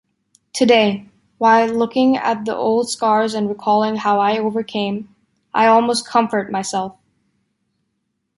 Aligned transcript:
Today, 0.51 1.07
while 1.37 1.67
looking 1.67 2.17
at 2.17 2.43
the 2.45 2.55
old 2.55 2.89
scars 2.89 3.35
and 3.35 3.47
recalling 3.47 3.97
how 3.97 4.19
I 4.19 4.39
overcame, 4.39 5.15
I 5.53 5.67
almost 5.67 6.07
comfort 6.07 6.51
myself. 6.51 6.95